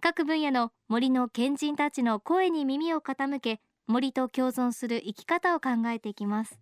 [0.00, 6.58] 各分野の森の賢人たちの声に耳を傾け森と共存する生き方を考えていきます。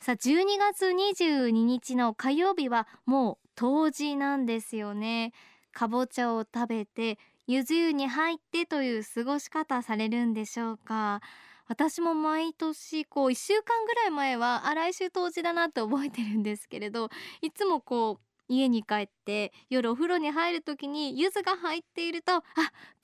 [0.00, 5.32] さあ12月22日の火曜日はもう冬至なんですよね。
[5.72, 11.20] かぼちゃを食べてゆず湯に入ってという過ごし方されるんでしょうか。
[11.66, 17.10] 私も毎年こう1週間ぐらい前はあ来週冬至だなって覚えてるんですけれど
[17.42, 22.42] いつもこう家に帰って夜お風呂に入る時に柚子が入っているとあ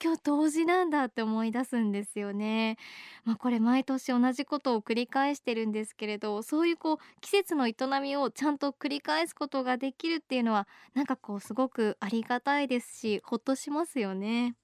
[0.03, 2.77] 今日冬至なんだって思い出すんですよね。
[3.23, 14.55] まあ、これ毎年同じことを繰り返してるんですけれどそういうこう季節の営みをちゃんと繰り返すことができるっていうのはなんかこうすごくありがたいですしほっとしますよね。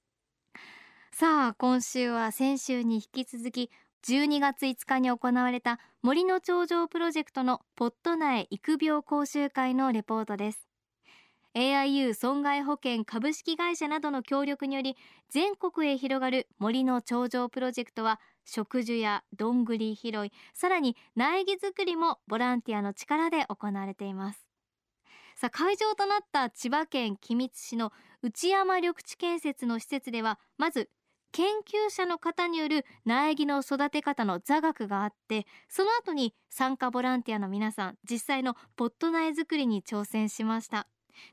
[1.14, 3.70] さあ今週は先週に引き続き
[4.06, 10.73] 12月5日に行われた森の頂上プロジェクトのポット苗育苗講習会のレポートです
[11.56, 14.98] AIU 損害保険株式会社などの協力により
[15.30, 24.48] 全国へ広がる森の頂上プロジェクトは植樹やどんぐり拾いさらに苗木作りもボランティアの力で行われています。
[25.36, 30.90] さあ会場となった千葉県君津市の内山緑地建設の施設ではまず
[31.32, 40.88] 研究者の方による苗木の育て方の座学があってその後に参加ボランティアの皆さん実際のポット苗作りに挑戦しました。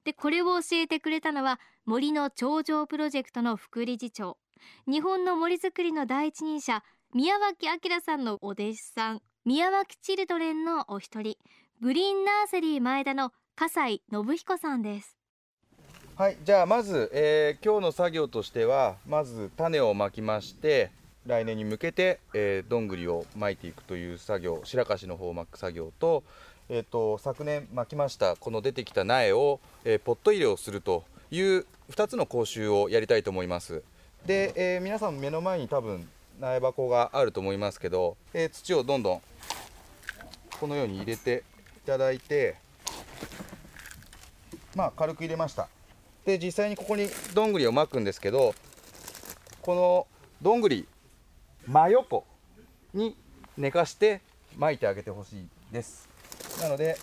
[0.04, 4.36] でこれを教えてくれたのは森の頂上プロジェクトの副理事長。
[4.86, 6.82] 日本の森づくりの第一人者
[7.14, 11.36] 宮脇明さんのお弟子さん宮脇チルドレンのお一人
[11.80, 15.16] グリーンナーセリー前田の笠井信彦さんです。
[16.16, 20.90] はいじゃあまず、えー、今日の作業としてはまず種をまきまして
[21.26, 26.22] 来年に向けて、えー、どんぐりをまいていくという作業白樫の方をまく作業と,、
[26.72, 33.82] えーと、昨年まきましたこの出てきた苗を、えー、ポット入れをするという2つの講習をやりたいと思います。
[34.24, 39.22] で、えー、皆さん目の前に多分苗箱があると思いますけど、えー、土をどんどん
[40.60, 41.42] このように入れて
[41.82, 42.54] いただいて
[44.76, 45.68] まあ軽く入れました。
[46.24, 48.54] で実際にここにどんぐりをまくんですけど
[49.60, 50.06] この
[50.40, 50.86] どんぐり
[51.66, 52.24] 真横
[52.94, 53.16] に
[53.56, 54.20] 寝かして
[54.56, 56.09] 巻いてあげてほしいです。
[56.60, 56.96] なので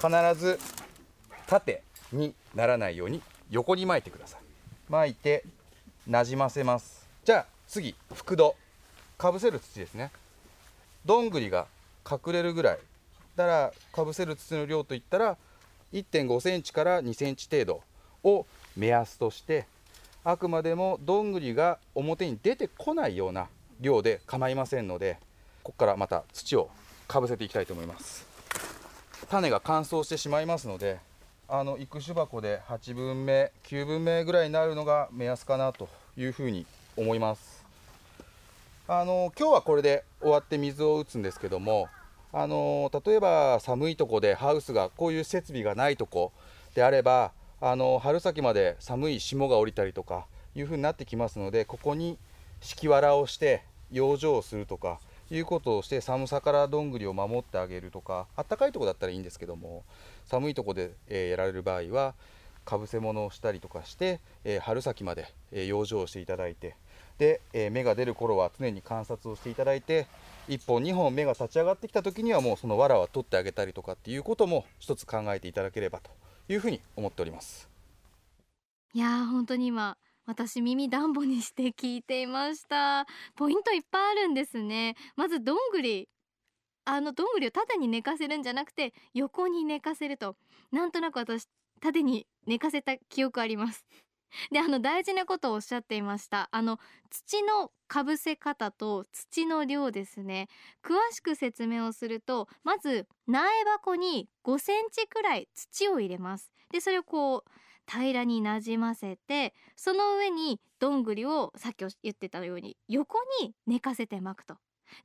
[0.00, 0.08] 必
[0.40, 0.58] ず
[1.46, 4.40] 縦にならないように横に巻いてください。
[4.88, 5.44] 巻いて
[6.06, 7.08] なじませます。
[7.24, 8.54] じゃあ次覆土
[9.16, 10.10] かぶせる土ですね。
[11.04, 11.66] どんぐりが
[12.08, 12.78] 隠れるぐらい
[13.36, 15.36] だからかぶせる土の量といったら
[15.92, 17.82] 1.5センチから2センチ程度
[18.24, 18.46] を
[18.76, 19.66] 目安として
[20.24, 23.48] あくまでもどんぐりが表に出てこないような
[23.80, 25.18] 量で構いませんので
[25.62, 26.68] ここからまた土を
[27.06, 28.27] かぶせていきたいと思います
[29.30, 31.00] 種が乾燥してしまいますので
[31.48, 36.64] あの育種箱で8分目9分目ぐらいになるのが目安かなというふうに
[36.96, 37.64] 思います。
[38.86, 41.88] あの今日はこれで終わって水を打つんですけども
[42.32, 46.32] あの例えば寒いとこでハウスがこういう設備がないとこ
[46.74, 50.24] であればあの春先まで寒い霜が降りたりとか
[50.54, 52.16] いう風になってきますのでここに
[52.62, 53.62] 敷きわらをして
[53.92, 55.00] 養生をするとか
[55.30, 59.84] いうことをして寒さからどんぐりを守ってあげるとかあったかいとこだったらいいんですけども
[60.24, 62.14] 寒いとこで、え、やられる場合は
[62.64, 66.76] かぶせ物をしたりとかして、え、春先まで、え、養生をしていただいて
[67.18, 70.06] で、え芽が出る頃は常に観察をしていただいて
[70.48, 76.10] 1本2本芽が立ち上がってきた時にはもうその藁は取ってあげたりとかっていうことも一つ考えていただければと
[76.48, 77.68] いうふうに思っております。
[78.94, 79.98] いや本当に今
[80.28, 83.06] 私耳暖房にして聞いていました。
[83.34, 84.94] ポイントいっぱいあるんですね。
[85.16, 86.06] まずどんぐり。
[86.84, 90.36] あのどんぐりを縦に寝かせるんじゃなくて横に寝かせると。
[90.70, 91.48] なんとなく私
[91.80, 93.86] 縦に寝かせた記憶あります。
[94.52, 96.50] であの大事なことをおっしゃっていました。
[96.52, 96.78] あの
[97.08, 100.48] 土のかぶせ方と土の量ですね。
[100.84, 106.52] 詳しく説明をするとまず苗箱に5センチくらい土を入れます。
[106.70, 107.50] でそれをこう
[107.90, 114.56] 平らになじませてその上にどんぐりをさっき言ってたように横に寝かせて巻くと。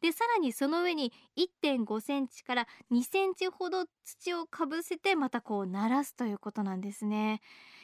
[0.01, 7.41] でさらにその上に1.5センチから2センチほど土をかぶせてまたこう鳴らすということなんですね。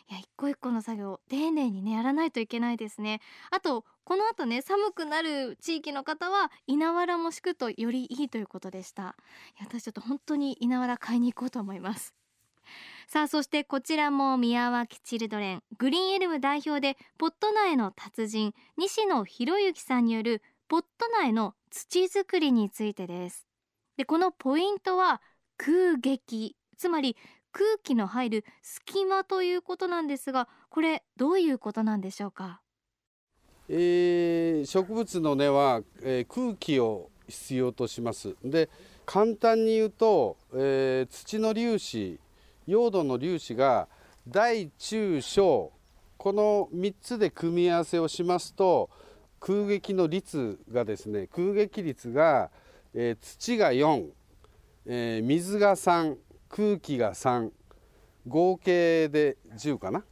[0.09, 3.21] いや一個一個の作業丁寧にねやらないといけないですね。
[3.51, 9.03] あとこの後ね寒くなる地域の方は稲わらも敷くとよりいいということでした。
[9.03, 9.13] いや
[9.67, 12.18] 私ちょっと本当に稲わら買いに行こうと思います。
[13.07, 23.47] さあそしてこちらも宮脇チルドレングリーンエルム代表でポット苗の達人西野博之さんによるポット苗の土作りについてです。
[23.97, 25.21] でこのポイントは
[25.57, 27.17] 空撃つまり
[27.51, 32.61] 空気の入る隙間ということなんですがこれどういうことなんでしょうか、
[33.67, 38.35] えー、植物の根は、えー、空気を必要とします。
[38.43, 38.69] で
[39.05, 42.19] 簡単に言うと、えー、土の粒子
[42.69, 43.87] 用土の粒子が
[44.27, 45.71] 大中小
[46.17, 48.89] この3つで組み合わせをしますと
[49.39, 52.51] 空撃の率がですね空撃率が、
[52.93, 54.05] えー、土が4、
[54.85, 56.15] えー、水が3
[56.49, 57.49] 空気が3
[58.27, 60.03] 合計で10かな？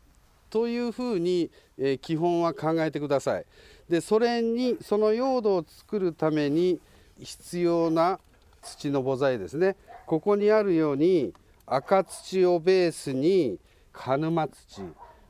[0.49, 3.45] というふうに、えー、基本は考えてください。
[3.89, 6.79] でそれにその用土を作るために
[7.19, 8.19] 必要な
[8.61, 9.75] 土の母材ですね
[10.05, 11.33] ここにあるように
[11.69, 13.59] 赤土をベースに
[13.91, 14.81] 鹿沼土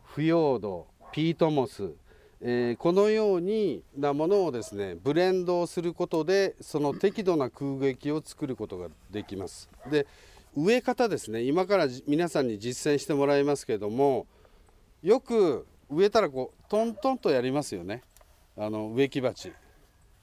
[0.05, 1.89] 腐葉土ピートモス、
[2.41, 9.67] えー、このようになものをですねブレンドをすることでその適度な空撃を作ることができます。
[9.89, 10.05] で
[10.55, 14.27] 植え方ですね今から皆さんに実践してもらいますけれども
[15.01, 18.03] よく植えたらこうトントンとやりますよね。
[18.55, 19.51] あの植木鉢。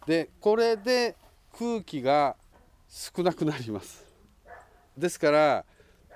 [0.06, 1.16] でこれで
[1.58, 2.36] 空気が
[2.88, 4.04] 少なくなります。
[4.96, 5.64] ですから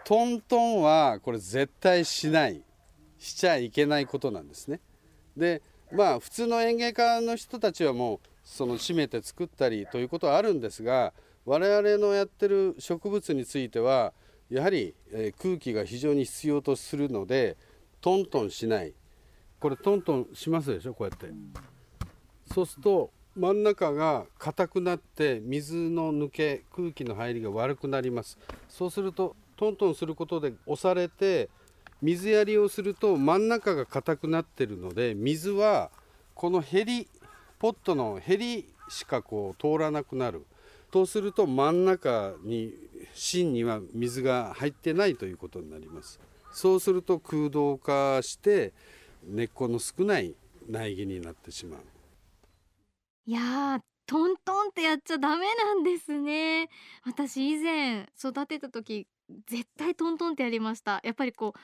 [0.08, 2.62] トントンはこれ絶対しない
[3.18, 4.80] しちゃいけないことなんですね。
[5.36, 5.60] で
[5.92, 11.12] まあ普通の園芸家の人たちはもうその締めて作ったりということはあるんですが
[11.44, 14.14] 我々のやってる植物については
[14.48, 14.94] やはり、
[15.42, 17.58] 空気が非常に必要とするので
[18.00, 18.94] トントンしない
[19.60, 20.94] これトントンしますでしょ？
[20.94, 21.26] こうやって。
[22.50, 28.38] そうすると真ん中が硬くなって水の抜け空気の入りが悪くなります
[28.70, 31.50] そうするとトントンすることで押されて
[32.00, 35.90] 水やりをすると真ん中が硬くなってるので水は
[36.34, 37.08] このヘリ
[37.58, 40.46] ポットのヘリしかこう通らなくなる。
[40.90, 42.72] とすると真ん中に
[43.12, 46.18] 芯には水が入ってないということになります。
[46.52, 48.72] そうすると空洞化して
[49.26, 50.34] 根っこの少ない
[50.66, 51.80] 苗木になってしまう。
[53.26, 56.70] いやトントンってやっちゃダメなんですね。
[57.04, 59.06] 私以前育てた時
[59.46, 61.00] 絶対トントンってやりました。
[61.04, 61.58] やっぱりこう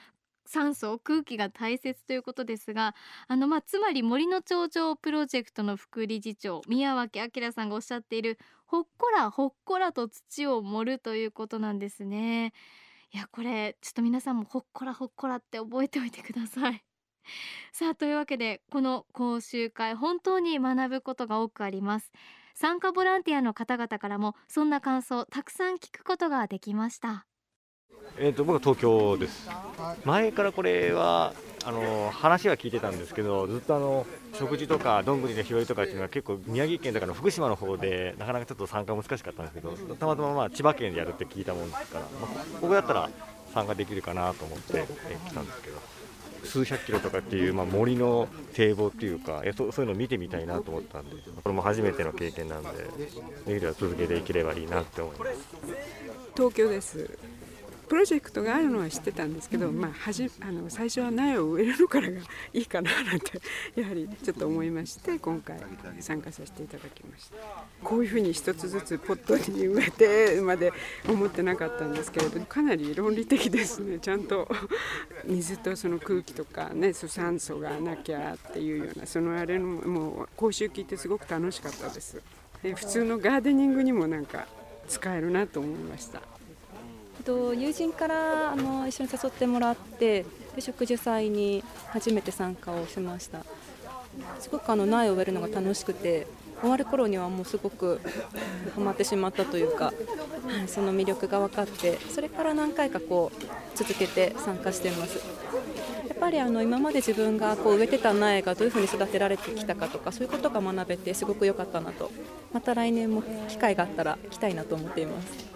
[0.46, 2.94] 酸素空気が大切ということですが
[3.28, 12.52] あのまあつまり森の頂上プロジェクトの副理事長宮脇明さんがおっしゃっているほっこらほっこらと土を盛るということなんですね。
[13.12, 16.84] いやこれちょっと皆さんもほっこらほっこらって覚えておいてください。
[17.72, 22.12] さあというわけでこの講習会本当に学ぶことが多くあります。
[22.54, 27.26] 参加ボランティアの方々からもそんな感想たくさん聞くことができました。
[28.18, 29.48] えーと、僕は東京です。
[30.04, 31.32] 前からこれは
[31.66, 43.08] あの話は聞いてたんですけどずっとあの食事とかどんぐりの拾いとかっていうのは結構宮城県とかの福島の方でなかなかちょっと参加難しかったんですけどたまたままあ千葉県でやるって聞いたもんですから、まあ、ここだったら
[43.54, 45.78] 参加できるかなと思って、え来たんですけど
[46.44, 52.68] 数百キロとかっていう、まあ、森の堤防っていうかえそそういうのを見てみたいなと思ったんでこれも初めての経験なんで
[53.46, 55.32] できれば続けていければいいなって思います。
[56.36, 57.18] 東京です。
[57.88, 62.20] プロジェクトがあるのは知ってたんですけど、まあ、はじあの最初は苗を植えるのからが
[62.52, 63.40] いいかななんて
[63.76, 65.58] やはりちょっと思いまして今回
[66.00, 67.36] 参加させていただきました。
[67.82, 70.72] こういうふうに一つずつポットに植えてまで
[71.08, 73.98] 思ってなかったんですけれどかなり論理的ですね。
[73.98, 74.48] ちゃんと
[75.24, 82.20] 水とその空気とかね酸素がなきゃっていうようなそのあれのもう講習聞いてすごく楽しかったです。
[82.72, 84.46] 普通のガーデニングにもなんか
[84.88, 86.22] 使えるなと思いました
[87.24, 93.44] と友人からあの一緒に誘ってもらってで植樹祭に初めて参加をしました。
[94.38, 96.26] すごくあの苗を植えるのが楽しくて
[96.60, 98.00] 終わる頃にはもうすごく
[98.74, 99.92] ハマってしまったというか、は
[100.64, 105.18] い、その魅力が分かってそれから何回かこう続けて参加しています。
[106.08, 112.10] やっぱりあの今まで自分がこう植えてた苗がどういうふうに育てられてきたかとかそういうことが学べてすごく良かったなと。
[112.52, 115.53] また来年も機会があったら来たいなと思っています。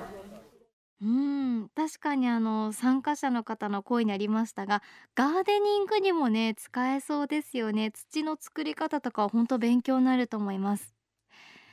[1.01, 4.83] うん確かにあの参加者の方の声にありましたが
[5.15, 7.93] ガーデニングにもね使えそうですよね。
[7.93, 10.95] 土の作り方とかは本当勉強になると思います。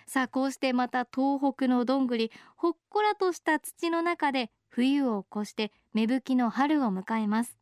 [0.08, 7.58] さあこうしてまた東北のどんぐりほっこらとした土の中で冬を越して芽吹きの春を迎えます。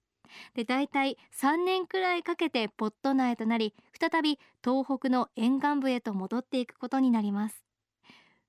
[0.56, 7.66] で大体3年くらいかけてポット苗となり再び東北の沿岸部へと戻っていくことになります。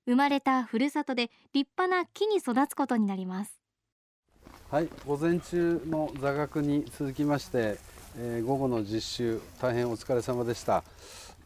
[0.05, 3.59] 生まれたふるさとで立派な木に育つことになります。
[4.69, 7.77] はい午前中の座学に続きまして、
[8.17, 10.83] えー、午後の実習大変お疲れ様でした。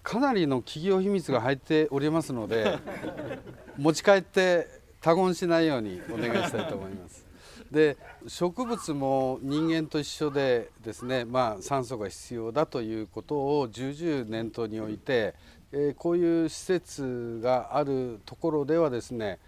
[0.04, 2.80] かなりの企業秘密が入っておりますので
[3.78, 4.68] 持ち帰って
[5.02, 7.26] 他言しないようにお願いしたいと思います。
[7.72, 7.98] で
[8.28, 15.36] 植物も人間と一緒でですね、まあ、酸素が必要だということを重々念頭に置いて、
[15.72, 19.40] え、こういう施設があるところではですね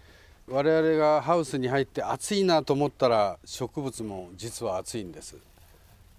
[0.48, 5.36] 我々がハウスに入って暑いなと思ったら植物も実は暑いんです。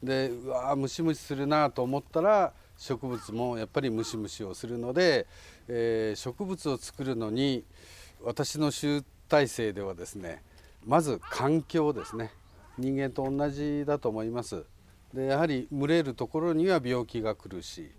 [0.02, 5.28] でうわムシムシするなと思ったら植物もやっぱりムシムシをするので、
[5.68, 7.64] えー、植物を作るのに
[8.24, 10.42] 私の集大成ではですね
[10.86, 12.32] まず環境ですね。
[12.78, 14.64] 人間と同じだと思います。
[15.14, 17.92] でやはり群れるところには病気が来るし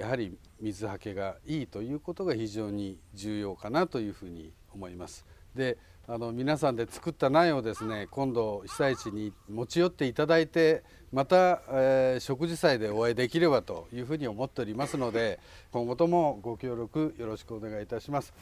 [0.00, 5.76] やはり水はけがいいということが非常に重要かなというふうに思いますで
[6.08, 15.38] あの皆さんで作った苗をですね今度被災地に持ち寄っていただいてまた、えー、食事祭でお会いできればというふうに思っておりますので
[15.70, 18.32] 今後ともご協力よろしくお願いいたします。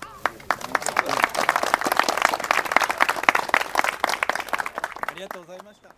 [5.08, 5.97] ありがとうございました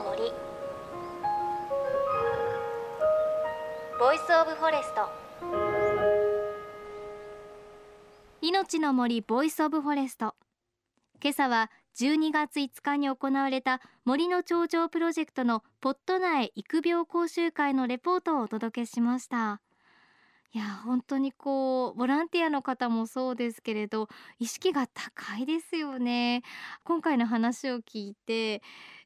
[0.00, 0.32] の森。
[3.98, 5.08] Voice of Forest。
[8.40, 10.34] 命の森 Voice of Forest。
[11.22, 19.60] 今朝は12月5日に行われた森の長城プロジェクトのポット内育苗講習会のレポートをお届けしました。
[20.52, 24.08] いや本当にこうボランティアの方もそうですけれど
[24.40, 26.42] 意識が高いですよね。
[26.82, 28.60] 今回の話を聞いて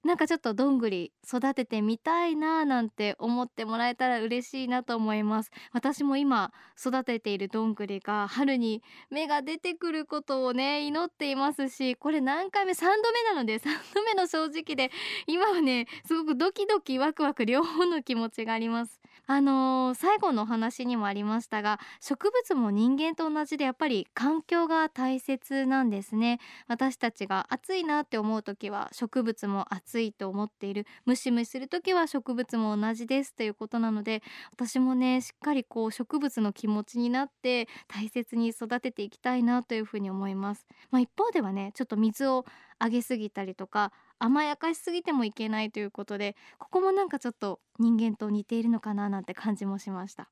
[0.04, 5.50] なんかちょっとどんぐり育ててみたいななんて思ってもらえたら嬉しいなと思います。
[5.72, 14.90] 私も今育てているどんぐりが春に芽が出てくることをね祈っていますしこれ何回目？3度目なので3度目の正直で
[15.26, 19.00] 今はねすごくドキドキワクワク両方の気持ちがあります。
[19.26, 26.40] あのー、最後のお話にもありましたが植物も人間と同じでやっぱり環境が大切なんですね。
[26.68, 34.22] 私たちが暑いなって思う時は植物も暑いと思っているムシムシする時は植物も同じですということなので
[34.52, 40.66] 私もねしっかりこう植物の気持ちになって大切に育てていきたいなというふうに思います。
[40.90, 42.44] まあ、一方ではねちょっと水を
[42.78, 50.30] あげすぎたりとか甘やかしすぎてもいけないということでここもなんかちょっと人間と似ているのかななんて感じもしました。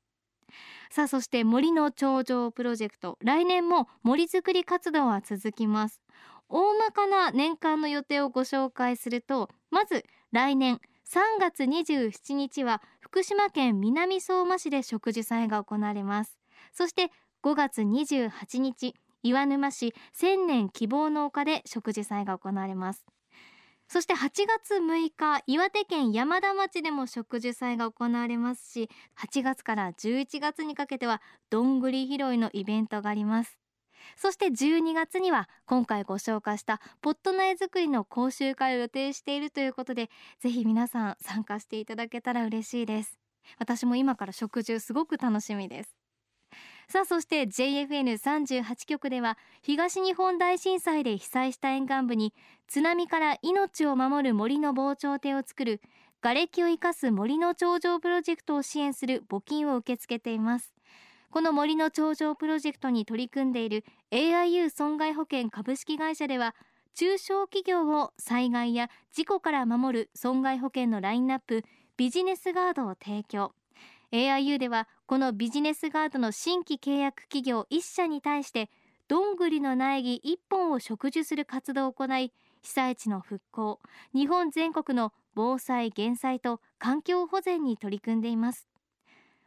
[0.91, 3.17] さあそして森の頂上プロジェクト。
[3.21, 6.01] 来年も森づくり活動は続きます。
[6.49, 16.39] 大まかな年間の予定をご紹介するとまず来年3月27日は福島県南相馬市で植樹祭が行われます。
[16.71, 17.11] そして
[17.43, 23.05] 5月28日岩沼市千年希望の丘で植樹祭が行われます。
[23.87, 33.62] そして8月6日岩手県山田町でも植樹祭が行われますし8月から11月にかけてはどんぐり拾いのイベントがあります。
[34.15, 43.19] そして12月には今回ご紹介したポット苗作りの講習会を予定しているということでぜひ皆さん参加していただけたら嬉しいです。
[43.59, 45.95] 私も今から植樹すごく楽しみです。
[46.87, 52.33] さあそして JFN38 局では東日本大震災で被災した沿岸部に
[52.67, 55.81] 津波から命を守る森の防潮堤を作る
[56.21, 60.72] 瓦礫を生かす森の頂上プロジェクトを支援する募金を受け付けています。
[61.33, 66.53] この森の頂上プロジェクトに取り組んでいる AIU 損害保険株式会社では
[66.93, 71.63] 中小企業を災害や事故から守る損害保険のラインナップ
[71.97, 73.53] ビジネスガードを提供。
[74.11, 78.69] AIU ではこのビジネスガードの新規契約企業1社に対して
[79.07, 83.79] どんぐりの苗木1本を植樹する活動を行い被災地の復興
[84.13, 88.67] 日本全国の防災減災と環境保全に取り組んでいます。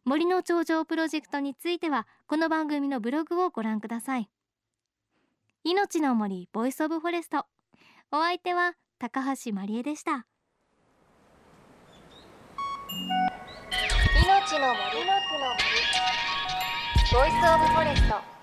[0.06, 4.30] 森の長城プロジェクトについてはこの番組のブログをご覧ください。
[5.64, 7.44] 命の森 Voice of Forest
[8.12, 10.12] お相手は高橋真理恵でした。
[10.12, 10.22] の
[14.38, 14.60] 森。
[14.60, 14.94] の森。
[17.12, 18.35] Voice of Forest